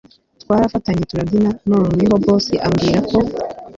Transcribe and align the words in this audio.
twarafatanye 0.43 1.01
turabyina 1.09 1.51
noneho 1.71 2.13
boss 2.23 2.45
ambwira 2.67 2.99
ko 3.09 3.17